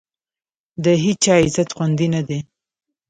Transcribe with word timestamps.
د 0.83 0.85
هېچا 1.03 1.35
عزت 1.43 1.69
خوندي 1.75 2.07
نه 2.15 2.21
دی. 2.27 2.39